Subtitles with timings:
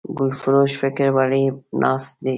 [0.17, 1.45] ګلفروش فکر وړی
[1.81, 2.29] ناست دی